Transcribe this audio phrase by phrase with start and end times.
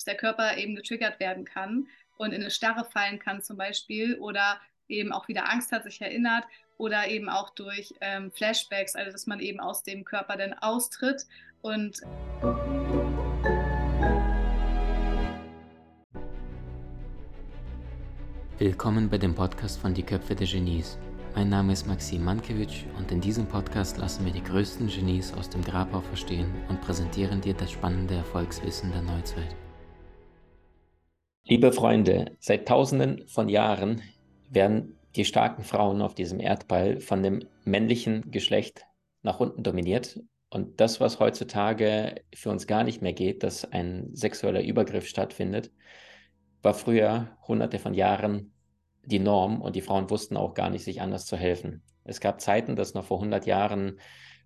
[0.00, 1.86] dass der Körper eben getriggert werden kann
[2.16, 6.00] und in eine Starre fallen kann zum Beispiel oder eben auch wieder Angst hat, sich
[6.00, 6.44] erinnert
[6.78, 11.26] oder eben auch durch ähm, Flashbacks, also dass man eben aus dem Körper dann austritt
[11.60, 12.00] und
[18.56, 20.98] Willkommen bei dem Podcast von Die Köpfe der Genies.
[21.34, 25.50] Mein Name ist Maxim Mankewitsch und in diesem Podcast lassen wir die größten Genies aus
[25.50, 29.54] dem Grabau verstehen und präsentieren dir das spannende Erfolgswissen der Neuzeit.
[31.50, 34.02] Liebe Freunde, seit tausenden von Jahren
[34.50, 38.86] werden die starken Frauen auf diesem Erdball von dem männlichen Geschlecht
[39.22, 40.20] nach unten dominiert.
[40.48, 45.72] Und das, was heutzutage für uns gar nicht mehr geht, dass ein sexueller Übergriff stattfindet,
[46.62, 48.52] war früher hunderte von Jahren
[49.04, 51.82] die Norm und die Frauen wussten auch gar nicht, sich anders zu helfen.
[52.04, 53.98] Es gab Zeiten, dass noch vor 100 Jahren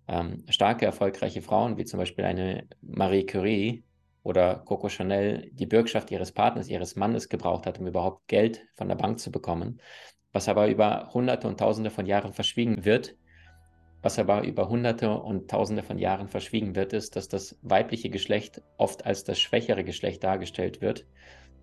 [0.07, 3.83] ähm, starke, erfolgreiche Frauen, wie zum Beispiel eine Marie Curie
[4.25, 8.89] oder Coco Chanel, die Bürgschaft ihres Partners, ihres Mannes gebraucht hat, um überhaupt Geld von
[8.89, 9.79] der Bank zu bekommen
[10.35, 13.15] was aber über Hunderte und Tausende von Jahren verschwiegen wird.
[14.01, 18.61] Was aber über Hunderte und Tausende von Jahren verschwiegen wird, ist, dass das weibliche Geschlecht
[18.77, 21.07] oft als das schwächere Geschlecht dargestellt wird,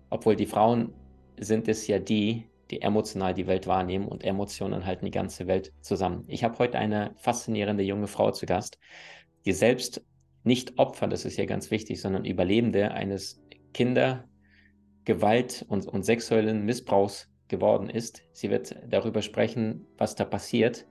[0.09, 0.91] obwohl die Frauen
[1.39, 5.71] sind es ja die, die emotional die Welt wahrnehmen und Emotionen halten die ganze Welt
[5.81, 6.23] zusammen.
[6.27, 8.79] Ich habe heute eine faszinierende junge Frau zu Gast,
[9.45, 10.03] die selbst
[10.43, 13.41] nicht Opfer, das ist ja ganz wichtig, sondern Überlebende eines
[13.73, 14.25] Kinder-,
[15.05, 18.23] Gewalt- und, und sexuellen Missbrauchs geworden ist.
[18.33, 20.85] Sie wird darüber sprechen, was da passiert,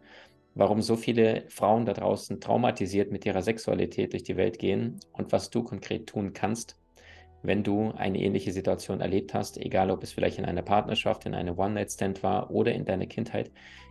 [0.55, 5.33] warum so viele Frauen da draußen traumatisiert mit ihrer Sexualität durch die Welt gehen und
[5.33, 6.79] was du konkret tun kannst,
[7.43, 11.35] wenn du eine ähnliche Situation erlebt hast, egal ob es vielleicht in einer Partnerschaft, in
[11.35, 13.51] einer One-Night-Stand war oder in deiner Kindheit.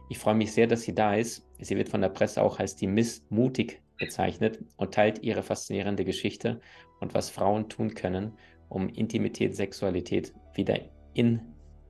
[0.09, 1.45] Ich freue mich sehr, dass sie da ist.
[1.59, 6.03] Sie wird von der Presse auch als die Miss Mutig bezeichnet und teilt ihre faszinierende
[6.03, 6.59] Geschichte
[6.99, 8.33] und was Frauen tun können,
[8.67, 10.79] um Intimität, Sexualität wieder
[11.13, 11.41] in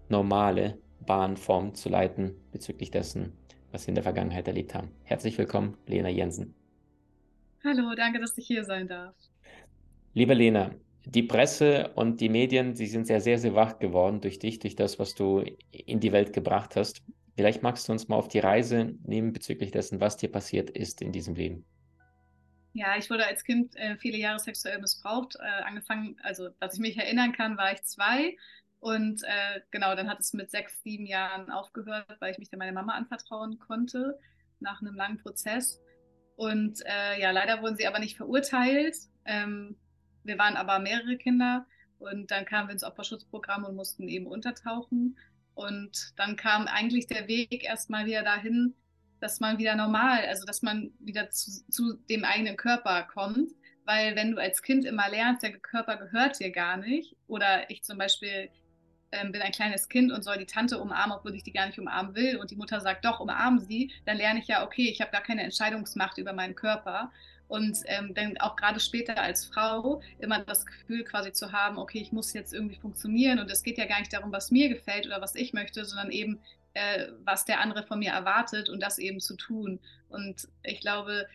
[0.10, 3.34] normale Bahnform zu leiten bezüglich dessen,
[3.72, 4.92] was wir in der Vergangenheit erlebt haben.
[5.04, 6.54] Herzlich willkommen, Lena Jensen.
[7.64, 9.16] Hallo, danke, dass ich hier sein darf.
[10.14, 14.40] Liebe Lena, die Presse und die Medien, sie sind sehr, sehr, sehr wach geworden durch
[14.40, 17.02] dich, durch das, was du in die Welt gebracht hast.
[17.36, 21.02] Vielleicht magst du uns mal auf die Reise nehmen bezüglich dessen, was dir passiert ist
[21.02, 21.66] in diesem Leben.
[22.74, 25.36] Ja, ich wurde als Kind äh, viele Jahre sexuell missbraucht.
[25.36, 28.38] Äh, angefangen, also was ich mich erinnern kann, war ich zwei.
[28.80, 32.60] Und äh, genau, dann hat es mit sechs, sieben Jahren aufgehört, weil ich mich dann
[32.60, 34.20] meiner Mama anvertrauen konnte,
[34.60, 35.80] nach einem langen Prozess.
[36.36, 38.96] Und äh, ja, leider wurden sie aber nicht verurteilt.
[39.26, 39.78] Ähm,
[40.24, 41.68] wir waren aber mehrere Kinder
[42.00, 45.18] und dann kamen wir ins Opferschutzprogramm und mussten eben untertauchen.
[45.54, 48.74] Und dann kam eigentlich der Weg erstmal wieder dahin,
[49.22, 53.52] dass man wieder normal, also dass man wieder zu, zu dem eigenen Körper kommt.
[53.86, 57.84] Weil wenn du als Kind immer lernst, der Körper gehört dir gar nicht, oder ich
[57.84, 58.50] zum Beispiel
[59.12, 61.80] ähm, bin ein kleines Kind und soll die Tante umarmen, obwohl ich die gar nicht
[61.80, 65.02] umarmen will und die Mutter sagt, doch, umarmen sie, dann lerne ich ja, okay, ich
[65.02, 67.12] habe gar keine Entscheidungsmacht über meinen Körper.
[67.48, 72.00] Und ähm, dann auch gerade später als Frau immer das Gefühl quasi zu haben, okay,
[72.00, 75.06] ich muss jetzt irgendwie funktionieren und es geht ja gar nicht darum, was mir gefällt
[75.06, 76.40] oder was ich möchte, sondern eben,
[76.74, 79.80] äh, was der andere von mir erwartet und das eben zu tun.
[80.10, 81.28] Und ich glaube,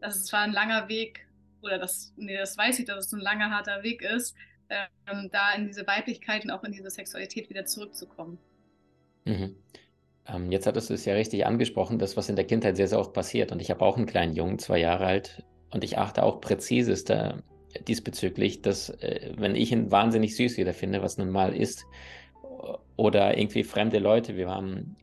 [0.00, 1.26] das war ein langer Weg,
[1.62, 4.34] oder das, nee, das weiß ich, dass es ein langer, harter Weg ist,
[4.70, 8.38] ähm, da in diese Weiblichkeit und auch in diese Sexualität wieder zurückzukommen.
[9.24, 9.56] Mhm.
[10.26, 12.98] Ähm, jetzt hattest du es ja richtig angesprochen, das, was in der Kindheit sehr, sehr
[12.98, 13.50] oft passiert.
[13.50, 17.42] Und ich habe auch einen kleinen Jungen, zwei Jahre alt, und ich achte auch präzisester
[17.86, 21.84] diesbezüglich, dass äh, wenn ich ihn wahnsinnig süß wieder finde, was nun mal ist,
[22.96, 24.96] oder irgendwie fremde Leute, wir haben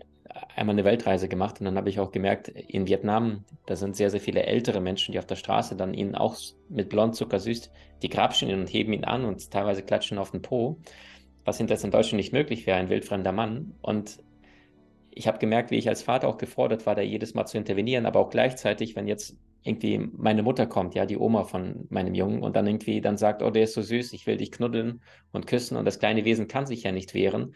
[0.55, 4.09] einmal eine Weltreise gemacht und dann habe ich auch gemerkt, in Vietnam, da sind sehr,
[4.09, 6.37] sehr viele ältere Menschen, die auf der Straße dann ihn auch
[6.69, 7.71] mit Blondzucker süß,
[8.01, 10.77] die grapschen ihn und heben ihn an und teilweise klatschen auf den Po,
[11.43, 13.75] was hinterher in Deutschland nicht möglich wäre, ein wildfremder Mann.
[13.81, 14.19] Und
[15.11, 18.05] ich habe gemerkt, wie ich als Vater auch gefordert war, da jedes Mal zu intervenieren,
[18.05, 22.43] aber auch gleichzeitig, wenn jetzt irgendwie meine Mutter kommt, ja, die Oma von meinem Jungen
[22.43, 25.47] und dann irgendwie dann sagt, oh, der ist so süß, ich will dich knuddeln und
[25.47, 27.55] küssen und das kleine Wesen kann sich ja nicht wehren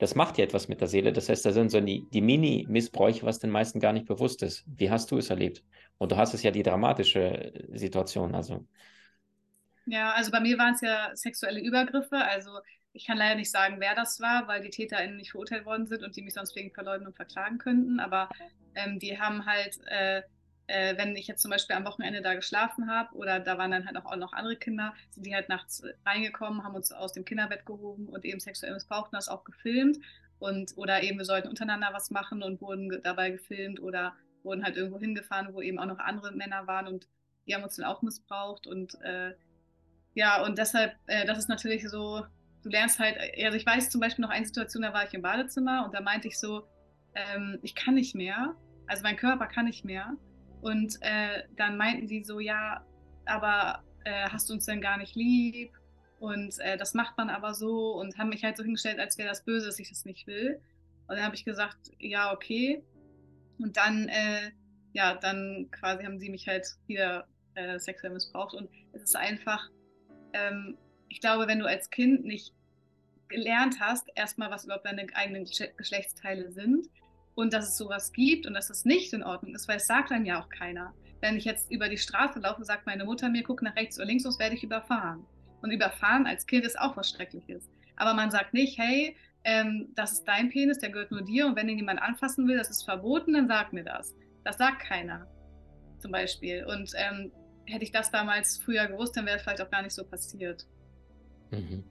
[0.00, 1.12] das macht ja etwas mit der Seele.
[1.12, 4.64] Das heißt, da sind so die, die Mini-Missbräuche, was den meisten gar nicht bewusst ist.
[4.66, 5.62] Wie hast du es erlebt?
[5.98, 8.34] Und du hast es ja die dramatische Situation.
[8.34, 8.66] Also.
[9.84, 12.16] Ja, also bei mir waren es ja sexuelle Übergriffe.
[12.16, 12.50] Also
[12.94, 16.02] ich kann leider nicht sagen, wer das war, weil die TäterInnen nicht verurteilt worden sind
[16.02, 18.00] und die mich sonst wegen Verleumdung verklagen könnten.
[18.00, 18.30] Aber
[18.74, 20.22] ähm, die haben halt äh,
[20.70, 23.86] äh, wenn ich jetzt zum Beispiel am Wochenende da geschlafen habe oder da waren dann
[23.86, 27.66] halt auch noch andere Kinder, sind die halt nachts reingekommen, haben uns aus dem Kinderbett
[27.66, 29.98] gehoben und eben sexuell missbraucht und das auch gefilmt.
[30.38, 34.76] Und, oder eben wir sollten untereinander was machen und wurden dabei gefilmt oder wurden halt
[34.76, 37.08] irgendwo hingefahren, wo eben auch noch andere Männer waren und
[37.46, 39.34] die haben uns dann auch missbraucht und äh,
[40.14, 42.24] ja, und deshalb, äh, das ist natürlich so,
[42.62, 45.22] du lernst halt, also ich weiß zum Beispiel noch eine Situation, da war ich im
[45.22, 46.62] Badezimmer und da meinte ich so,
[47.14, 48.54] ähm, ich kann nicht mehr,
[48.86, 50.16] also mein Körper kann nicht mehr.
[50.60, 52.84] Und äh, dann meinten die so, ja,
[53.26, 55.72] aber äh, hast du uns denn gar nicht lieb?
[56.18, 59.28] Und äh, das macht man aber so und haben mich halt so hingestellt, als wäre
[59.28, 60.60] das böse, dass ich das nicht will.
[61.08, 62.82] Und dann habe ich gesagt, ja, okay.
[63.58, 64.50] Und dann, äh,
[64.92, 68.54] ja, dann quasi haben sie mich halt wieder äh, sexuell missbraucht.
[68.54, 69.70] Und es ist einfach,
[70.34, 70.76] ähm,
[71.08, 72.54] ich glaube, wenn du als Kind nicht
[73.28, 75.46] gelernt hast, erstmal, was überhaupt deine eigenen
[75.76, 76.86] Geschlechtsteile sind
[77.34, 80.12] und dass es sowas gibt und dass es nicht in Ordnung ist, weil es sagt
[80.12, 80.94] einem ja auch keiner.
[81.20, 84.06] Wenn ich jetzt über die Straße laufe, sagt meine Mutter mir, guck nach rechts oder
[84.06, 85.24] links, sonst werde ich überfahren.
[85.62, 87.68] Und überfahren als Kind ist auch was Schreckliches.
[87.96, 91.56] Aber man sagt nicht, hey, ähm, das ist dein Penis, der gehört nur dir und
[91.56, 94.14] wenn ihn jemand anfassen will, das ist verboten, dann sag mir das.
[94.44, 95.26] Das sagt keiner,
[95.98, 96.64] zum Beispiel.
[96.64, 97.30] Und ähm,
[97.66, 100.66] hätte ich das damals früher gewusst, dann wäre es vielleicht auch gar nicht so passiert.
[101.50, 101.84] Mhm.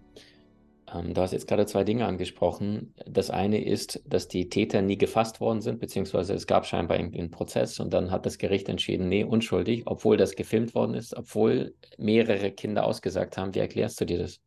[0.93, 2.93] Ähm, du hast jetzt gerade zwei Dinge angesprochen.
[3.05, 7.19] Das eine ist, dass die Täter nie gefasst worden sind, beziehungsweise es gab scheinbar irgendwie
[7.19, 11.15] einen Prozess und dann hat das Gericht entschieden, nee, unschuldig, obwohl das gefilmt worden ist,
[11.15, 13.53] obwohl mehrere Kinder ausgesagt haben.
[13.53, 14.39] Wie erklärst du dir das?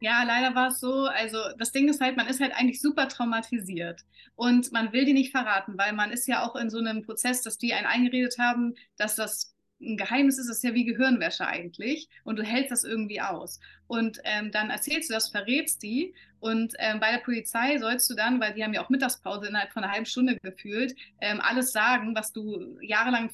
[0.00, 1.06] Ja, leider war es so.
[1.06, 4.02] Also das Ding ist halt, man ist halt eigentlich super traumatisiert
[4.34, 7.42] und man will die nicht verraten, weil man ist ja auch in so einem Prozess,
[7.42, 12.08] dass die einen eingeredet haben, dass das ein Geheimnis ist, ist ja wie Gehirnwäsche eigentlich
[12.24, 13.60] und du hältst das irgendwie aus.
[13.86, 18.14] Und ähm, dann erzählst du das, verrätst die und ähm, bei der Polizei sollst du
[18.14, 21.72] dann, weil die haben ja auch Mittagspause innerhalb von einer halben Stunde gefühlt, ähm, alles
[21.72, 23.30] sagen, was du jahrelang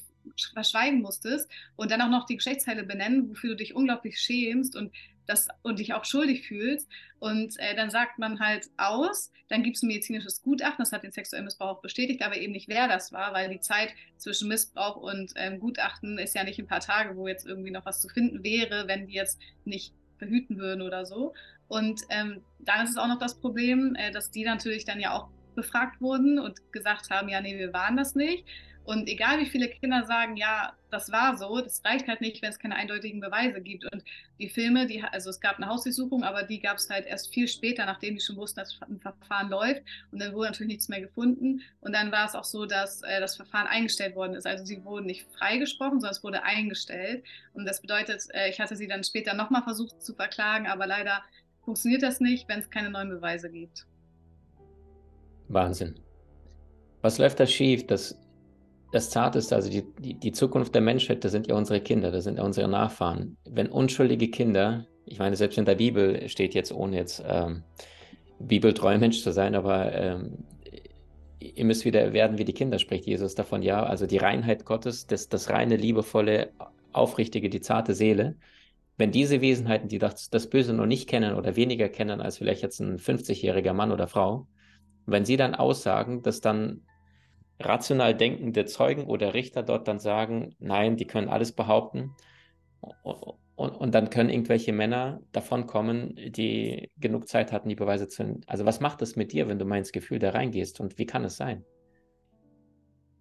[0.53, 4.93] verschweigen musstest und dann auch noch die Geschlechtsteile benennen, wofür du dich unglaublich schämst und
[5.25, 6.89] das und dich auch schuldig fühlst.
[7.19, 11.03] Und äh, dann sagt man halt aus, dann gibt es ein medizinisches Gutachten, das hat
[11.03, 14.47] den sexuellen Missbrauch auch bestätigt, aber eben nicht, wer das war, weil die Zeit zwischen
[14.47, 18.01] Missbrauch und ähm, Gutachten ist ja nicht ein paar Tage, wo jetzt irgendwie noch was
[18.01, 21.33] zu finden wäre, wenn die jetzt nicht verhüten würden oder so.
[21.67, 25.13] Und ähm, dann ist es auch noch das Problem, äh, dass die natürlich dann ja
[25.13, 28.45] auch befragt wurden und gesagt haben, ja, nee, wir waren das nicht.
[28.85, 32.49] Und egal wie viele Kinder sagen, ja, das war so, das reicht halt nicht, wenn
[32.49, 33.85] es keine eindeutigen Beweise gibt.
[33.91, 34.03] Und
[34.39, 37.47] die Filme, die, also es gab eine Hausdurchsuchung, aber die gab es halt erst viel
[37.47, 39.83] später, nachdem die schon wussten, dass ein Verfahren läuft.
[40.11, 41.61] Und dann wurde natürlich nichts mehr gefunden.
[41.79, 44.45] Und dann war es auch so, dass äh, das Verfahren eingestellt worden ist.
[44.45, 47.23] Also sie wurden nicht freigesprochen, sondern es wurde eingestellt.
[47.53, 51.23] Und das bedeutet, äh, ich hatte sie dann später nochmal versucht zu verklagen, aber leider
[51.63, 53.87] funktioniert das nicht, wenn es keine neuen Beweise gibt.
[55.47, 55.95] Wahnsinn.
[57.01, 58.17] Was läuft da schief, dass
[58.93, 62.25] das Zarteste, also die, die, die, Zukunft der Menschheit, das sind ja unsere Kinder, das
[62.25, 63.37] sind ja unsere Nachfahren.
[63.49, 67.63] Wenn unschuldige Kinder, ich meine, selbst in der Bibel steht jetzt, ohne jetzt ähm,
[68.39, 70.45] bibeltreu Mensch zu sein, aber ähm,
[71.39, 75.07] ihr müsst wieder werden wie die Kinder, spricht Jesus davon, ja, also die Reinheit Gottes,
[75.07, 76.51] das, das reine, liebevolle,
[76.91, 78.35] aufrichtige, die zarte Seele.
[78.97, 82.61] Wenn diese Wesenheiten, die das, das Böse noch nicht kennen oder weniger kennen als vielleicht
[82.61, 84.45] jetzt ein 50-jähriger Mann oder Frau,
[85.07, 86.83] wenn sie dann aussagen, dass dann
[87.59, 92.15] rational denkende Zeugen oder Richter dort dann sagen, nein, die können alles behaupten.
[93.55, 98.41] Und, und, dann können irgendwelche Männer davon kommen, die genug Zeit hatten, die Beweise zu.
[98.47, 101.05] Also, was macht das mit dir, wenn du mal ins Gefühl da reingehst und wie
[101.05, 101.63] kann es sein?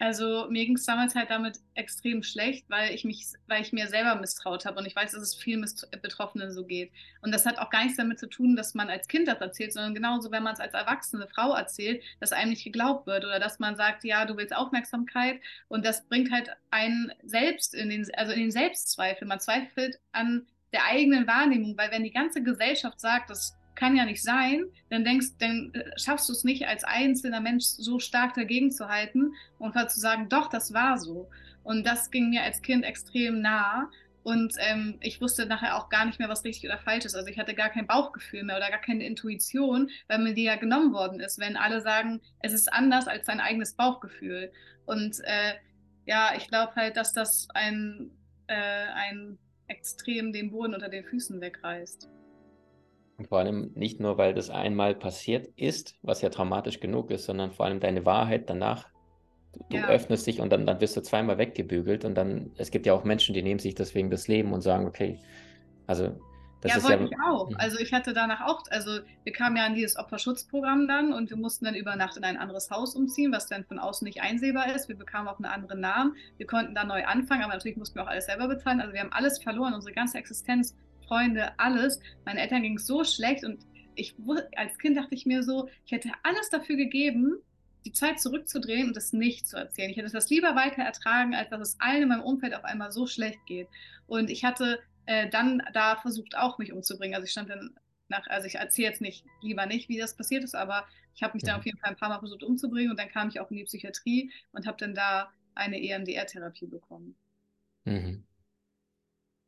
[0.03, 3.87] Also mir ging es damals halt damit extrem schlecht, weil ich mich, weil ich mir
[3.87, 5.65] selber misstraut habe und ich weiß, dass es vielen
[6.03, 6.91] Betroffenen so geht.
[7.21, 9.73] Und das hat auch gar nichts damit zu tun, dass man als Kind das erzählt,
[9.73, 13.39] sondern genauso, wenn man es als erwachsene Frau erzählt, dass einem nicht geglaubt wird oder
[13.39, 18.05] dass man sagt, ja, du willst Aufmerksamkeit und das bringt halt einen selbst in den,
[18.17, 19.29] also in den Selbstzweifel.
[19.29, 24.05] Man zweifelt an der eigenen Wahrnehmung, weil wenn die ganze Gesellschaft sagt, dass kann ja
[24.05, 28.35] nicht sein, dann denkst, dann äh, schaffst du es nicht als einzelner Mensch so stark
[28.35, 31.29] dagegen zu halten und zu sagen, doch, das war so.
[31.65, 33.91] Und das ging mir als Kind extrem nah.
[34.23, 37.17] Und ähm, ich wusste nachher auch gar nicht mehr, was richtig oder falsch ist.
[37.17, 40.55] Also ich hatte gar kein Bauchgefühl mehr oder gar keine Intuition, weil mir die ja
[40.55, 44.53] genommen worden ist, wenn alle sagen, es ist anders als dein eigenes Bauchgefühl.
[44.87, 45.55] Und äh,
[46.07, 48.13] ja, ich glaube halt, dass das ein,
[48.47, 52.09] äh, ein extrem den Boden unter den Füßen wegreißt.
[53.19, 57.25] Und vor allem nicht nur, weil das einmal passiert ist, was ja traumatisch genug ist,
[57.25, 58.89] sondern vor allem deine Wahrheit danach.
[59.53, 59.89] Du, du ja.
[59.89, 63.05] öffnest dich und dann, dann wirst du zweimal weggebügelt und dann, es gibt ja auch
[63.05, 65.21] Menschen, die nehmen sich deswegen das Leben und sagen, okay,
[65.87, 66.19] also
[66.63, 67.51] das ja, ist wollte ja, ich auch.
[67.51, 67.57] Mhm.
[67.59, 71.37] Also ich hatte danach auch, also wir kamen ja an dieses Opferschutzprogramm dann und wir
[71.37, 74.75] mussten dann über Nacht in ein anderes Haus umziehen, was dann von außen nicht einsehbar
[74.75, 74.89] ist.
[74.89, 76.17] Wir bekamen auch einen anderen Namen.
[76.37, 78.81] Wir konnten da neu anfangen, aber natürlich mussten wir auch alles selber bezahlen.
[78.81, 80.77] Also wir haben alles verloren, unsere ganze Existenz
[81.13, 82.01] Freunde, alles.
[82.25, 84.15] Meinen Eltern ging es so schlecht und ich
[84.57, 87.35] als Kind dachte ich mir so, ich hätte alles dafür gegeben,
[87.85, 89.91] die Zeit zurückzudrehen und das nicht zu erzählen.
[89.91, 92.93] Ich hätte das lieber weiter ertragen, als dass es allen in meinem Umfeld auf einmal
[92.93, 93.69] so schlecht geht.
[94.07, 97.15] Und ich hatte äh, dann da versucht auch mich umzubringen.
[97.15, 97.75] Also ich stand dann
[98.09, 101.35] nach, also ich erzähle jetzt nicht, lieber nicht, wie das passiert ist, aber ich habe
[101.35, 101.59] mich dann mhm.
[101.59, 103.65] auf jeden Fall ein paar Mal versucht umzubringen und dann kam ich auch in die
[103.65, 107.17] Psychiatrie und habe dann da eine EMDR-Therapie bekommen.
[107.85, 108.25] Mhm.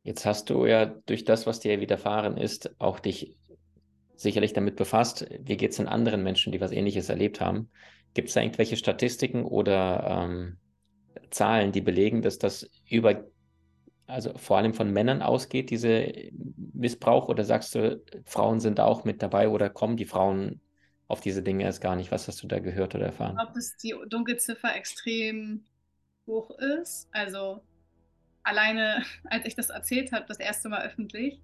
[0.05, 3.35] Jetzt hast du ja durch das, was dir widerfahren ist, auch dich
[4.15, 7.71] sicherlich damit befasst, wie geht es den anderen Menschen, die was Ähnliches erlebt haben.
[8.13, 10.57] Gibt es da irgendwelche Statistiken oder ähm,
[11.31, 13.25] Zahlen, die belegen, dass das über,
[14.05, 16.13] also vor allem von Männern ausgeht, diese
[16.71, 17.27] Missbrauch?
[17.27, 20.61] Oder sagst du, Frauen sind auch mit dabei oder kommen die Frauen
[21.07, 22.11] auf diese Dinge erst gar nicht?
[22.11, 23.37] Was hast du da gehört oder erfahren?
[23.39, 25.65] Ich glaube, dass die Dunkelziffer extrem
[26.27, 27.09] hoch ist.
[27.11, 27.61] Also
[28.45, 31.41] alleine, als ich das erzählt habe, das erste Mal öffentlich,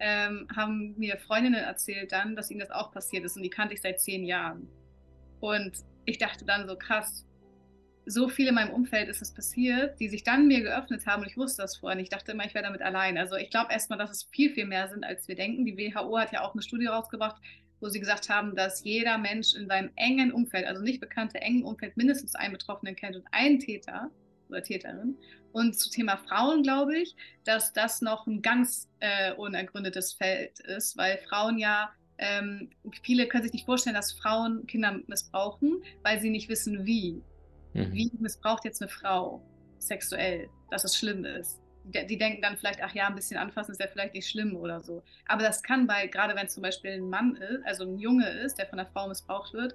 [0.00, 3.74] ähm, haben mir Freundinnen erzählt dann, dass ihnen das auch passiert ist und die kannte
[3.74, 4.68] ich seit zehn Jahren.
[5.40, 5.72] Und
[6.04, 7.24] ich dachte dann so krass,
[8.06, 11.28] so viel in meinem Umfeld ist es passiert, die sich dann mir geöffnet haben und
[11.28, 12.04] ich wusste das vorher nicht.
[12.04, 13.18] Ich dachte immer, ich wäre damit allein.
[13.18, 15.66] Also ich glaube erstmal, dass es viel, viel mehr sind, als wir denken.
[15.66, 17.36] Die WHO hat ja auch eine Studie rausgebracht,
[17.80, 21.64] wo sie gesagt haben, dass jeder Mensch in seinem engen Umfeld, also nicht bekannte engen
[21.64, 24.10] Umfeld, mindestens einen Betroffenen kennt und einen Täter
[24.48, 25.16] oder Täterin.
[25.52, 30.96] Und zu Thema Frauen glaube ich, dass das noch ein ganz äh, unergründetes Feld ist,
[30.96, 32.70] weil Frauen ja, ähm,
[33.02, 37.22] viele können sich nicht vorstellen, dass Frauen Kinder missbrauchen, weil sie nicht wissen, wie.
[37.74, 37.92] Mhm.
[37.92, 39.42] Wie missbraucht jetzt eine Frau
[39.78, 41.60] sexuell, dass es schlimm ist.
[41.84, 44.82] Die, denken dann vielleicht, ach ja, ein bisschen anfassen ist ja vielleicht nicht schlimm oder
[44.82, 45.02] so.
[45.26, 48.28] Aber das kann bei, gerade wenn es zum Beispiel ein Mann ist, also ein Junge
[48.28, 49.74] ist, der von einer Frau missbraucht wird,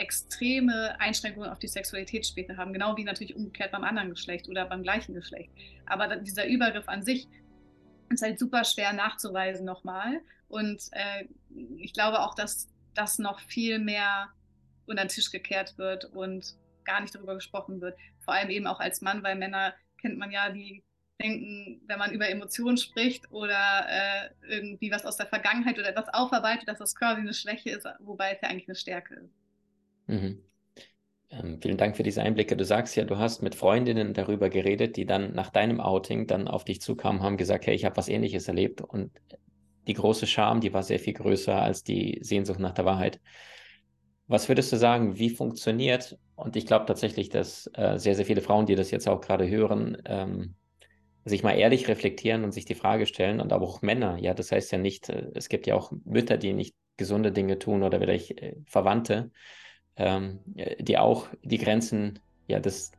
[0.00, 4.64] extreme Einschränkungen auf die Sexualität später haben, genau wie natürlich umgekehrt beim anderen Geschlecht oder
[4.66, 5.50] beim gleichen Geschlecht.
[5.86, 7.28] Aber dieser Übergriff an sich
[8.08, 10.20] ist halt super schwer nachzuweisen nochmal.
[10.48, 11.26] Und äh,
[11.76, 14.28] ich glaube auch, dass das noch viel mehr
[14.86, 17.96] unter den Tisch gekehrt wird und gar nicht darüber gesprochen wird.
[18.24, 20.82] Vor allem eben auch als Mann, weil Männer kennt man ja, die
[21.20, 26.08] denken, wenn man über Emotionen spricht oder äh, irgendwie was aus der Vergangenheit oder etwas
[26.08, 29.39] aufarbeitet, dass das quasi eine Schwäche ist, wobei es ja eigentlich eine Stärke ist.
[30.10, 30.42] Mhm.
[31.30, 32.56] Ähm, vielen Dank für diese Einblicke.
[32.56, 36.48] Du sagst ja, du hast mit Freundinnen darüber geredet, die dann nach deinem Outing dann
[36.48, 39.12] auf dich zukamen, haben gesagt, hey, ich habe was Ähnliches erlebt und
[39.86, 43.20] die große Scham, die war sehr viel größer als die Sehnsucht nach der Wahrheit.
[44.26, 48.42] Was würdest du sagen, wie funktioniert, und ich glaube tatsächlich, dass äh, sehr, sehr viele
[48.42, 50.54] Frauen, die das jetzt auch gerade hören, ähm,
[51.24, 54.52] sich mal ehrlich reflektieren und sich die Frage stellen und aber auch Männer, ja, das
[54.52, 57.98] heißt ja nicht, äh, es gibt ja auch Mütter, die nicht gesunde Dinge tun oder
[57.98, 59.30] vielleicht äh, Verwandte,
[59.96, 60.40] ähm,
[60.78, 62.18] die auch die Grenzen
[62.48, 62.92] ja, des,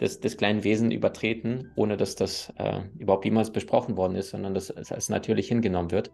[0.00, 4.54] des, des kleinen Wesens übertreten, ohne dass das äh, überhaupt jemals besprochen worden ist, sondern
[4.54, 6.12] dass es als natürlich hingenommen wird.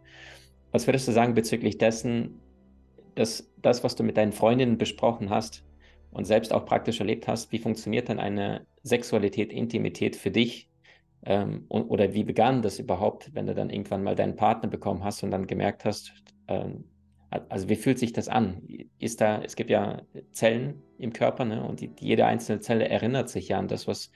[0.71, 2.41] Was würdest du sagen bezüglich dessen,
[3.15, 5.65] dass das, was du mit deinen Freundinnen besprochen hast
[6.11, 10.69] und selbst auch praktisch erlebt hast, wie funktioniert dann eine Sexualität, Intimität für dich?
[11.25, 15.05] Ähm, und, oder wie begann das überhaupt, wenn du dann irgendwann mal deinen Partner bekommen
[15.05, 16.13] hast und dann gemerkt hast,
[16.49, 16.85] ähm,
[17.49, 18.63] also wie fühlt sich das an?
[18.99, 21.65] Ist da, es gibt ja Zellen im Körper, ne?
[21.65, 24.11] Und die, jede einzelne Zelle erinnert sich ja an das, was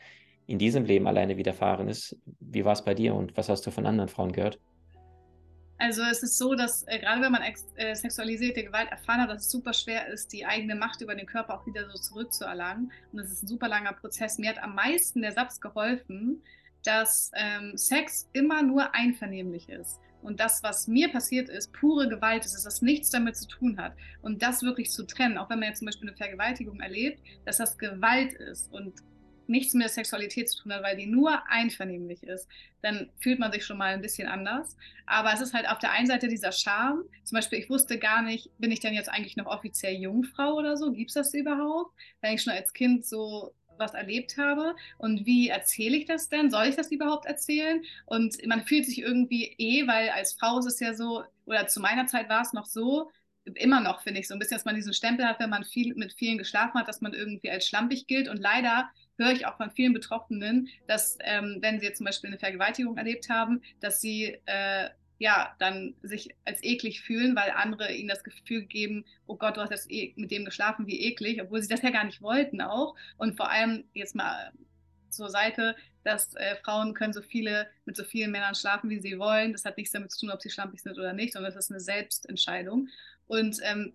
[0.47, 2.17] in diesem Leben alleine widerfahren ist.
[2.41, 4.61] Wie war es bei dir und was hast du von anderen Frauen gehört?
[5.79, 9.43] Also es ist so, dass äh, gerade wenn man äh, sexualisierte Gewalt erfahren hat, dass
[9.43, 12.93] es super schwer ist, die eigene Macht über den Körper auch wieder so zurückzuerlangen.
[13.13, 14.39] Und es ist ein super langer Prozess.
[14.39, 16.43] Mir hat am meisten der Satz geholfen,
[16.83, 22.45] dass ähm, Sex immer nur einvernehmlich ist und das, was mir passiert ist, pure Gewalt
[22.45, 23.95] ist, dass das nichts damit zu tun hat.
[24.23, 27.59] Und das wirklich zu trennen, auch wenn man jetzt zum Beispiel eine Vergewaltigung erlebt, dass
[27.59, 28.95] das Gewalt ist und
[29.49, 32.49] nichts mit der Sexualität zu tun hat, weil die nur einvernehmlich ist,
[32.83, 34.77] dann fühlt man sich schon mal ein bisschen anders.
[35.07, 37.05] Aber es ist halt auf der einen Seite dieser Charme.
[37.25, 40.77] Zum Beispiel, ich wusste gar nicht, bin ich denn jetzt eigentlich noch offiziell Jungfrau oder
[40.77, 40.93] so?
[40.93, 41.95] Gibt es das überhaupt?
[42.21, 46.51] Wenn ich schon als Kind so was erlebt habe und wie erzähle ich das denn?
[46.51, 47.83] Soll ich das überhaupt erzählen?
[48.07, 51.81] Und man fühlt sich irgendwie eh, weil als Frau ist es ja so, oder zu
[51.81, 53.11] meiner Zeit war es noch so,
[53.55, 55.95] immer noch finde ich so ein bisschen, dass man diesen Stempel hat, wenn man viel
[55.95, 59.57] mit vielen geschlafen hat, dass man irgendwie als schlampig gilt und leider höre ich auch
[59.57, 64.01] von vielen Betroffenen, dass ähm, wenn sie jetzt zum Beispiel eine Vergewaltigung erlebt haben, dass
[64.01, 69.37] sie äh, ja, dann sich als eklig fühlen, weil andere ihnen das Gefühl geben, oh
[69.37, 72.05] Gott, du hast jetzt e mit dem geschlafen, wie eklig, obwohl sie das ja gar
[72.05, 72.95] nicht wollten auch.
[73.17, 74.53] Und vor allem jetzt mal
[75.09, 79.19] zur Seite, dass äh, Frauen können so viele mit so vielen Männern schlafen, wie sie
[79.19, 79.53] wollen.
[79.53, 81.71] Das hat nichts damit zu tun, ob sie schlampig sind oder nicht, sondern das ist
[81.71, 82.89] eine Selbstentscheidung.
[83.27, 83.95] Und ähm,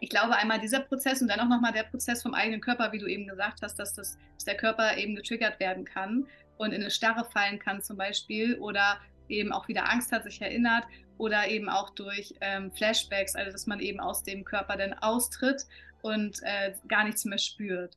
[0.00, 2.98] ich glaube einmal dieser Prozess und dann auch nochmal der Prozess vom eigenen Körper, wie
[2.98, 6.82] du eben gesagt hast, dass, das, dass der Körper eben getriggert werden kann und in
[6.82, 10.84] eine Starre fallen kann zum Beispiel oder eben auch wieder Angst hat, sich erinnert
[11.18, 15.66] oder eben auch durch ähm, Flashbacks, also dass man eben aus dem Körper dann austritt
[16.02, 17.96] und äh, gar nichts mehr spürt.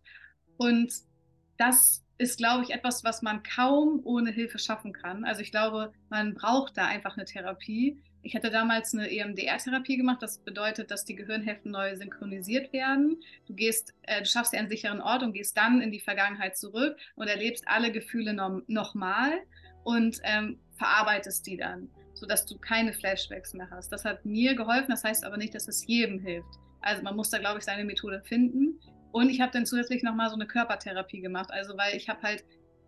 [0.57, 0.91] Und
[1.57, 5.25] das ist, glaube ich, etwas, was man kaum ohne Hilfe schaffen kann.
[5.25, 7.99] Also ich glaube, man braucht da einfach eine Therapie.
[8.23, 10.21] Ich hatte damals eine EMDR-Therapie gemacht.
[10.21, 13.21] Das bedeutet, dass die Gehirnhälften neu synchronisiert werden.
[13.47, 16.57] Du gehst, äh, du schaffst dir einen sicheren Ort und gehst dann in die Vergangenheit
[16.57, 19.31] zurück und erlebst alle Gefühle no nochmal
[19.83, 23.91] und ähm, verarbeitest die dann, sodass du keine Flashbacks mehr hast.
[23.91, 24.89] Das hat mir geholfen.
[24.89, 26.59] Das heißt aber nicht, dass es jedem hilft.
[26.81, 28.79] Also man muss da, glaube ich, seine Methode finden.
[29.11, 31.51] Und ich habe dann zusätzlich nochmal so eine Körpertherapie gemacht.
[31.51, 32.43] Also weil ich habe halt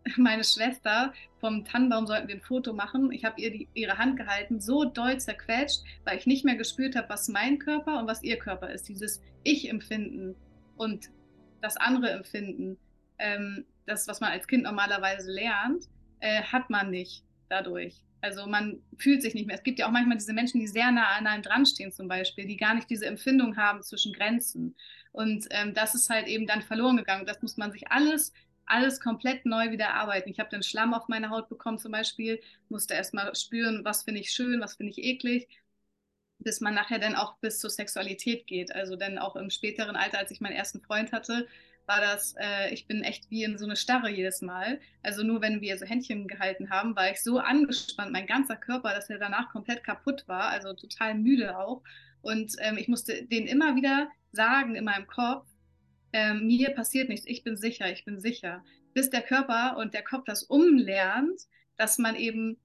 [0.18, 3.12] meine Schwester vom Tannenbaum sollten wir ein Foto machen.
[3.12, 6.96] Ich habe ihr die, ihre Hand gehalten, so doll zerquetscht, weil ich nicht mehr gespürt
[6.96, 8.88] habe, was mein Körper und was ihr Körper ist.
[8.90, 10.36] Dieses Ich-Empfinden
[10.76, 11.10] und
[11.62, 12.78] das andere Empfinden,
[13.20, 15.88] ähm, das, was man als Kind normalerweise lernt,
[16.24, 18.02] äh, hat man nicht dadurch.
[18.22, 19.58] Also man fühlt sich nicht mehr.
[19.58, 22.08] Es gibt ja auch manchmal diese Menschen, die sehr nah an einem dran stehen zum
[22.08, 24.76] Beispiel, die gar nicht diese Empfindung haben zwischen Grenzen.
[25.12, 27.26] Und ähm, das ist halt eben dann verloren gegangen.
[27.26, 28.32] Das muss man sich alles,
[28.66, 30.30] alles komplett neu wieder erarbeiten.
[30.30, 32.40] Ich habe den Schlamm auf meine Haut bekommen zum Beispiel,
[32.70, 35.50] musste erstmal spüren, was finde ich schön, was finde ich eklig,
[36.40, 38.74] bis man nachher dann auch bis zur Sexualität geht.
[38.74, 41.48] Also dann auch im späteren Alter, als ich meinen ersten Freund hatte,
[41.86, 44.80] war das, äh, ich bin echt wie in so eine Starre jedes Mal.
[45.02, 48.94] Also nur wenn wir so Händchen gehalten haben, war ich so angespannt, mein ganzer Körper,
[48.94, 51.82] dass er danach komplett kaputt war, also total müde auch.
[52.22, 55.46] Und ähm, ich musste den immer wieder sagen in meinem Kopf,
[56.14, 58.64] ähm, mir passiert nichts, ich bin sicher, ich bin sicher.
[58.94, 61.42] Bis der Körper und der Kopf das umlernt,
[61.76, 62.58] dass man eben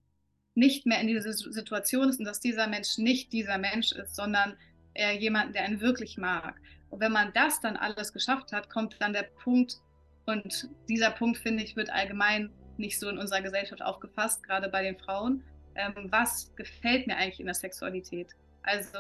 [0.55, 4.57] nicht mehr in dieser Situation ist und dass dieser Mensch nicht dieser Mensch ist, sondern
[4.93, 6.61] er jemanden, der einen wirklich mag.
[6.91, 9.81] Und wenn man das dann alles geschafft hat, kommt dann der Punkt,
[10.27, 14.83] und dieser Punkt, finde ich, wird allgemein nicht so in unserer Gesellschaft aufgefasst, gerade bei
[14.83, 15.43] den Frauen.
[15.75, 18.29] Ähm, was gefällt mir eigentlich in der Sexualität?
[18.63, 18.99] Also,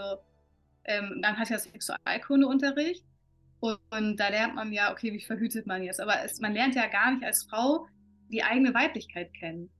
[0.84, 3.04] ähm, dann hat ja Sexualkundeunterricht
[3.60, 6.00] und, und, da lernt man ja, okay, wie verhütet man jetzt?
[6.00, 7.86] Aber es, man lernt ja gar nicht als Frau
[8.30, 9.70] die eigene Weiblichkeit kennen.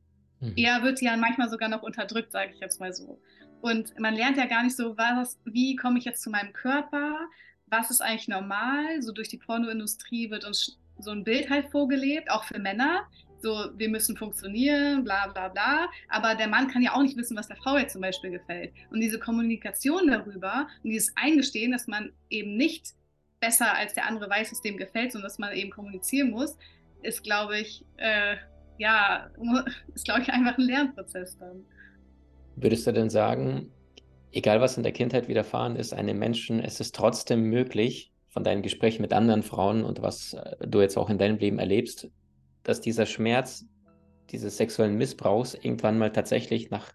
[0.41, 0.53] Mhm.
[0.57, 3.21] Eher wird ja manchmal sogar noch unterdrückt, sage ich jetzt mal so.
[3.61, 7.19] Und man lernt ja gar nicht so, was, wie komme ich jetzt zu meinem Körper?
[7.71, 9.03] Was ist eigentlich normal?
[9.03, 13.07] So durch die Pornoindustrie wird uns so ein Bild halt vorgelebt, auch für Männer.
[13.41, 15.89] So, wir müssen funktionieren, bla bla bla.
[16.09, 18.73] Aber der Mann kann ja auch nicht wissen, was der Frau jetzt zum Beispiel gefällt.
[18.91, 22.95] Und diese Kommunikation darüber und dieses Eingestehen, dass man eben nicht
[23.41, 26.57] besser als der andere weiß, was dem gefällt, sondern dass man eben kommunizieren muss,
[27.03, 28.37] ist, glaube ich, äh,
[28.79, 29.31] ja,
[29.95, 31.65] ist, glaube ich, einfach ein Lernprozess dann.
[32.57, 33.71] Würdest du denn sagen,
[34.33, 38.63] egal was in der Kindheit widerfahren ist, einem Menschen, es ist trotzdem möglich, von deinen
[38.63, 42.11] Gesprächen mit anderen Frauen und was äh, du jetzt auch in deinem Leben erlebst,
[42.63, 43.65] dass dieser Schmerz
[44.31, 46.93] dieses sexuellen Missbrauchs irgendwann mal tatsächlich nach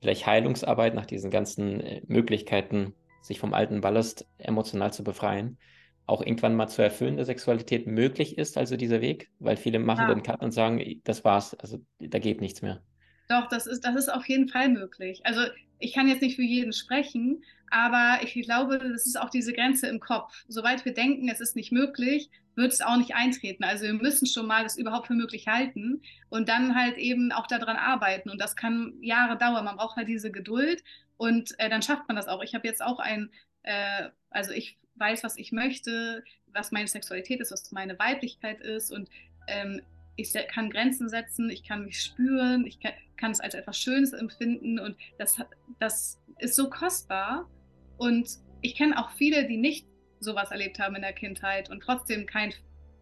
[0.00, 5.58] vielleicht Heilungsarbeit, nach diesen ganzen äh, Möglichkeiten, sich vom alten Ballast emotional zu befreien,
[6.06, 10.14] auch irgendwann mal zur erfüllenden Sexualität möglich ist, also dieser Weg, weil viele machen ja.
[10.14, 12.82] den Cut und sagen, das war's, also da geht nichts mehr.
[13.28, 15.20] Doch, das ist, das ist auf jeden Fall möglich.
[15.24, 15.42] Also
[15.82, 19.86] ich kann jetzt nicht für jeden sprechen, aber ich glaube, das ist auch diese Grenze
[19.88, 20.44] im Kopf.
[20.46, 23.64] Sobald wir denken, es ist nicht möglich, wird es auch nicht eintreten.
[23.64, 27.46] Also wir müssen schon mal das überhaupt für möglich halten und dann halt eben auch
[27.46, 28.28] daran arbeiten.
[28.28, 29.64] Und das kann Jahre dauern.
[29.64, 30.84] Man braucht halt diese Geduld
[31.16, 32.42] und äh, dann schafft man das auch.
[32.42, 33.30] Ich habe jetzt auch ein,
[33.62, 38.92] äh, also ich weiß, was ich möchte, was meine Sexualität ist, was meine Weiblichkeit ist
[38.92, 39.08] und
[39.48, 39.80] ähm,
[40.16, 44.12] ich kann Grenzen setzen, ich kann mich spüren, ich kann, kann es als etwas Schönes
[44.12, 45.38] empfinden und das,
[45.78, 47.48] das ist so kostbar.
[47.96, 48.28] Und
[48.60, 49.86] ich kenne auch viele, die nicht
[50.20, 52.52] sowas erlebt haben in der Kindheit und trotzdem kein,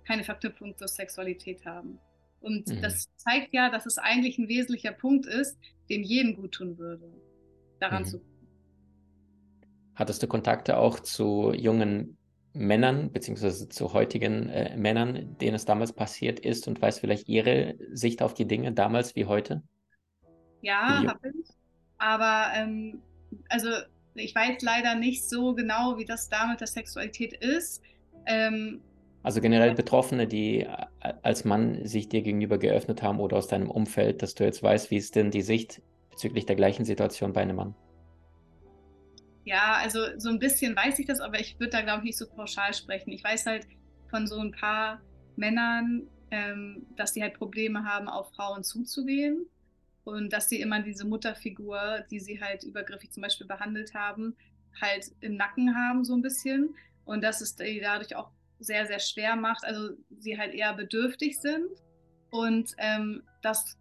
[0.07, 1.99] keine Verknüpfung zur Sexualität haben.
[2.40, 2.81] Und mhm.
[2.81, 5.59] das zeigt ja, dass es eigentlich ein wesentlicher Punkt ist,
[5.90, 7.12] dem jedem gut tun würde,
[7.79, 8.07] daran mhm.
[8.07, 8.20] zu.
[9.94, 12.16] Hattest du Kontakte auch zu jungen
[12.53, 17.77] Männern, beziehungsweise zu heutigen äh, Männern, denen es damals passiert ist und weiß vielleicht ihre
[17.93, 19.63] Sicht auf die Dinge damals wie heute?
[20.63, 21.49] Ja, habe ich.
[21.99, 23.03] Aber ähm,
[23.49, 23.69] also
[24.15, 27.83] ich weiß leider nicht so genau, wie das da mit der Sexualität ist.
[28.27, 28.81] Ähm,
[29.23, 30.87] also generell Betroffene, die äh,
[31.23, 34.91] als Mann sich dir gegenüber geöffnet haben oder aus deinem Umfeld, dass du jetzt weißt,
[34.91, 37.75] wie ist denn die Sicht bezüglich der gleichen Situation bei einem Mann?
[39.44, 42.18] Ja, also so ein bisschen weiß ich das, aber ich würde da, glaube ich, nicht
[42.18, 43.11] so pauschal sprechen.
[43.11, 43.66] Ich weiß halt
[44.11, 45.00] von so ein paar
[45.37, 49.46] Männern, ähm, dass die halt Probleme haben, auf Frauen zuzugehen
[50.05, 54.37] und dass sie immer diese Mutterfigur, die sie halt übergriffig zum Beispiel behandelt haben,
[54.81, 56.74] halt im Nacken haben so ein bisschen
[57.05, 61.40] und dass es die dadurch auch sehr, sehr schwer macht, also sie halt eher bedürftig
[61.40, 61.66] sind
[62.31, 63.79] und ähm, das,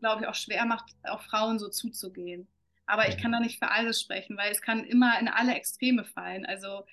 [0.00, 2.46] glaube ich, auch schwer macht, auf Frauen so zuzugehen.
[2.90, 6.04] Aber ich kann da nicht für alles sprechen, weil es kann immer in alle Extreme
[6.04, 6.44] fallen.
[6.44, 6.84] Also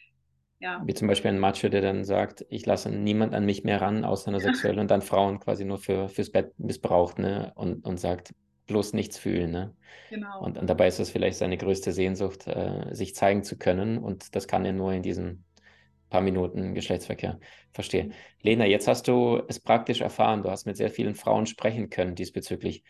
[0.60, 0.82] ja.
[0.86, 4.04] Wie zum Beispiel ein Macho, der dann sagt, ich lasse niemand an mich mehr ran,
[4.04, 7.52] außer einer sexuell und dann Frauen quasi nur für, fürs Bett missbraucht, ne?
[7.56, 8.34] Und, und sagt,
[8.66, 9.76] bloß nichts fühlen, ne?
[10.10, 10.42] Genau.
[10.42, 14.00] Und, und dabei ist es vielleicht seine größte Sehnsucht, äh, sich zeigen zu können.
[14.00, 15.46] Und das kann er nur in diesen
[16.10, 17.40] paar Minuten Geschlechtsverkehr.
[17.72, 18.06] Verstehe.
[18.06, 18.14] Mhm.
[18.42, 20.42] Lena, jetzt hast du es praktisch erfahren.
[20.42, 22.84] Du hast mit sehr vielen Frauen sprechen können diesbezüglich.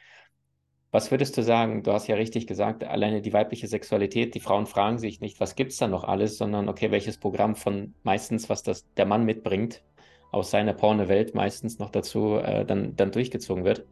[0.91, 1.84] Was würdest du sagen?
[1.84, 5.56] Du hast ja richtig gesagt, alleine die weibliche Sexualität, die Frauen fragen sich nicht, was
[5.56, 9.26] gibt es da noch alles, sondern okay, welches Programm von meistens, was das der Mann
[9.26, 9.84] mitbringt,
[10.32, 13.86] aus seiner Pornowelt meistens noch dazu äh, dann, dann durchgezogen wird.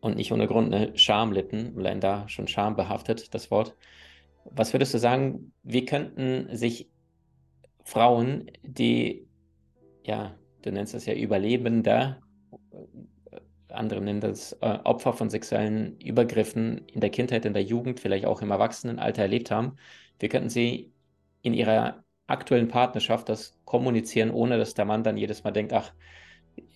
[0.00, 3.76] Und nicht ohne Grund eine Schamlitten, allein da schon Scham behaftet, das Wort.
[4.44, 6.90] Was würdest du sagen, wie könnten sich
[7.84, 9.26] Frauen, die,
[10.04, 12.20] ja, du nennst das ja Überlebender,
[13.74, 18.26] andere nennen das äh, Opfer von sexuellen Übergriffen in der Kindheit, in der Jugend, vielleicht
[18.26, 19.76] auch im Erwachsenenalter erlebt haben.
[20.18, 20.92] Wir könnten sie
[21.42, 25.92] in ihrer aktuellen Partnerschaft das kommunizieren, ohne dass der Mann dann jedes Mal denkt, ach,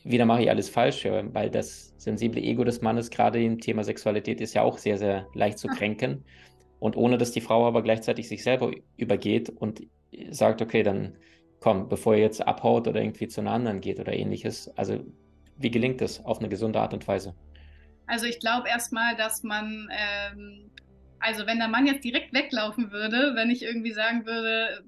[0.05, 4.41] wieder mache ich alles falsch, weil das sensible Ego des Mannes gerade im Thema Sexualität
[4.41, 6.25] ist ja auch sehr, sehr leicht zu kränken.
[6.81, 9.83] Und ohne dass die Frau aber gleichzeitig sich selber übergeht und
[10.31, 11.17] sagt, okay, dann
[11.61, 14.69] komm, bevor ihr jetzt abhaut oder irgendwie zu einer anderen geht oder ähnliches.
[14.77, 15.01] Also
[15.59, 17.35] wie gelingt es auf eine gesunde Art und Weise?
[18.07, 20.71] Also ich glaube erstmal, dass man, ähm,
[21.19, 24.83] also wenn der Mann jetzt direkt weglaufen würde, wenn ich irgendwie sagen würde,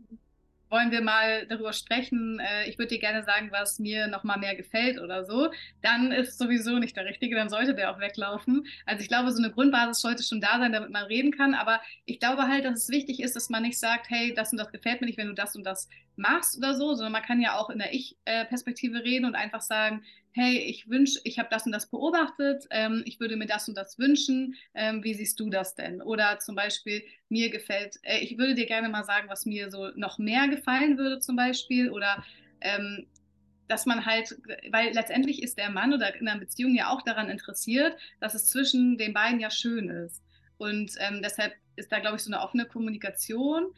[0.70, 4.38] wollen wir mal darüber sprechen, äh, ich würde dir gerne sagen, was mir noch mal
[4.38, 5.50] mehr gefällt oder so,
[5.82, 8.64] dann ist sowieso nicht der Richtige, dann sollte der auch weglaufen.
[8.86, 11.80] Also ich glaube, so eine Grundbasis sollte schon da sein, damit man reden kann, aber
[12.04, 14.70] ich glaube halt, dass es wichtig ist, dass man nicht sagt, hey, das und das
[14.70, 17.56] gefällt mir nicht, wenn du das und das machst oder so, sondern man kann ja
[17.56, 21.72] auch in der Ich-Perspektive reden und einfach sagen, hey, ich wünsche, ich habe das und
[21.72, 25.74] das beobachtet, ähm, ich würde mir das und das wünschen, ähm, wie siehst du das
[25.74, 26.00] denn?
[26.02, 29.90] Oder zum Beispiel, mir gefällt, äh, ich würde dir gerne mal sagen, was mir so
[29.96, 32.24] noch mehr gefallen würde zum Beispiel oder
[32.60, 33.06] ähm,
[33.68, 34.36] dass man halt,
[34.70, 38.48] weil letztendlich ist der Mann oder in einer Beziehung ja auch daran interessiert, dass es
[38.48, 40.22] zwischen den beiden ja schön ist.
[40.58, 43.72] Und ähm, deshalb ist da, glaube ich, so eine offene Kommunikation,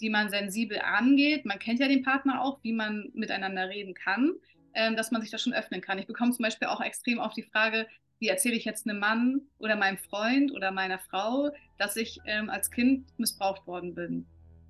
[0.00, 1.44] die man sensibel angeht.
[1.44, 4.34] Man kennt ja den Partner auch, wie man miteinander reden kann
[4.78, 5.98] ähm, dass man sich da schon öffnen kann.
[5.98, 7.88] Ich bekomme zum Beispiel auch extrem oft die Frage,
[8.20, 12.48] wie erzähle ich jetzt einem Mann oder meinem Freund oder meiner Frau, dass ich ähm,
[12.48, 14.24] als Kind missbraucht worden bin,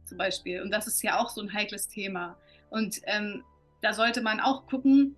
[0.06, 0.62] zum Beispiel.
[0.62, 2.38] Und das ist ja auch so ein heikles Thema.
[2.70, 3.44] Und ähm,
[3.82, 5.14] da sollte man auch gucken,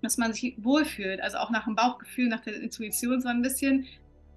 [0.00, 3.86] dass man sich wohlfühlt, also auch nach dem Bauchgefühl, nach der Intuition so ein bisschen.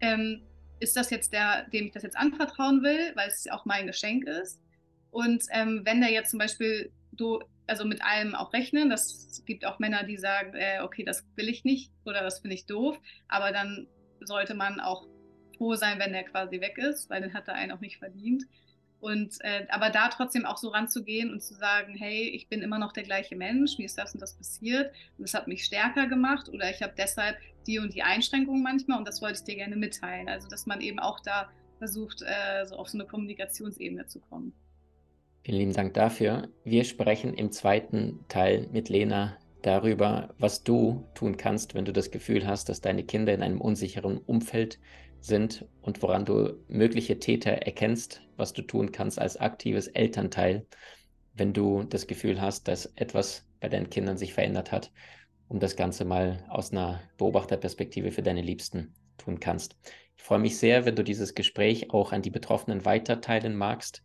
[0.01, 0.41] Ähm,
[0.79, 4.25] ist das jetzt der, dem ich das jetzt anvertrauen will, weil es auch mein Geschenk
[4.25, 4.60] ist?
[5.12, 8.89] Und ähm, wenn der jetzt zum Beispiel du also mit allem auch rechnen.
[8.89, 12.56] Das gibt auch Männer, die sagen, äh, okay, das will ich nicht oder das finde
[12.56, 12.99] ich doof.
[13.28, 13.88] Aber dann
[14.21, 15.08] sollte man auch
[15.58, 18.43] froh sein, wenn der quasi weg ist, weil den hat er einen auch nicht verdient.
[18.99, 22.80] Und äh, aber da trotzdem auch so ranzugehen und zu sagen, hey, ich bin immer
[22.80, 26.08] noch der gleiche Mensch, mir ist das und das passiert und das hat mich stärker
[26.08, 29.56] gemacht oder ich habe deshalb die und die Einschränkungen manchmal und das wollte ich dir
[29.56, 30.30] gerne mitteilen.
[30.30, 31.49] Also dass man eben auch da
[31.80, 34.54] versucht, äh, so auf so eine Kommunikationsebene zu kommen.
[35.45, 36.47] Vielen lieben Dank dafür.
[36.63, 42.12] Wir sprechen im zweiten Teil mit Lena darüber, was du tun kannst, wenn du das
[42.12, 44.79] Gefühl hast, dass deine Kinder in einem unsicheren Umfeld
[45.19, 50.65] sind und woran du mögliche Täter erkennst, was du tun kannst als aktives Elternteil,
[51.34, 54.93] wenn du das Gefühl hast, dass etwas bei deinen Kindern sich verändert hat,
[55.49, 59.75] um das Ganze mal aus einer Beobachterperspektive für deine Liebsten tun kannst.
[60.15, 64.03] Ich freue mich sehr, wenn du dieses Gespräch auch an die Betroffenen weiterteilen magst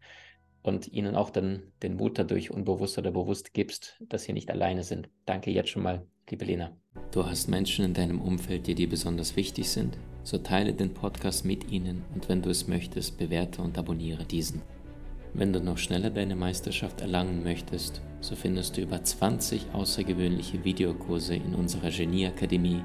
[0.68, 4.84] und ihnen auch dann den Mut dadurch unbewusst oder bewusst gibst, dass sie nicht alleine
[4.84, 5.08] sind.
[5.26, 6.76] Danke jetzt schon mal, liebe Lena.
[7.10, 9.98] Du hast Menschen in deinem Umfeld, die dir besonders wichtig sind?
[10.22, 14.62] So teile den Podcast mit ihnen und wenn du es möchtest, bewerte und abonniere diesen.
[15.34, 21.34] Wenn du noch schneller deine Meisterschaft erlangen möchtest, so findest du über 20 außergewöhnliche Videokurse
[21.34, 22.82] in unserer Genieakademie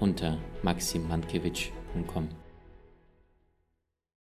[0.00, 2.41] unter maximandkevich.com.